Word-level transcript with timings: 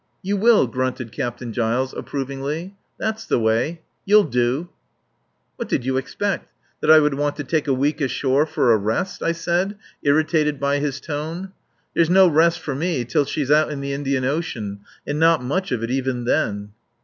"You 0.23 0.35
will," 0.35 0.65
grunted 0.65 1.11
Captain 1.11 1.53
Giles 1.53 1.93
approvingly, 1.93 2.75
"that's 2.97 3.23
the 3.23 3.37
way. 3.37 3.81
You'll 4.03 4.23
do." 4.23 4.69
"What 5.57 5.69
did 5.69 5.85
you 5.85 6.01
think? 6.01 6.41
That 6.81 6.89
I 6.89 6.97
would 6.97 7.13
want 7.13 7.35
to 7.35 7.43
take 7.43 7.67
a 7.67 7.73
week 7.75 8.01
ashore 8.01 8.47
for 8.47 8.73
a 8.73 8.77
rest?" 8.77 9.21
I 9.21 9.31
said, 9.31 9.77
irritated 10.01 10.59
by 10.59 10.79
his 10.79 10.99
tone. 10.99 11.51
"There's 11.93 12.09
no 12.09 12.27
rest 12.27 12.61
for 12.61 12.73
me 12.73 13.05
till 13.05 13.25
she's 13.25 13.51
out 13.51 13.71
in 13.71 13.79
the 13.79 13.93
Indian 13.93 14.25
Ocean 14.25 14.79
and 15.05 15.19
not 15.19 15.43
much 15.43 15.71
of 15.71 15.83
it 15.83 15.91
even 15.91 16.25
then." 16.25 16.71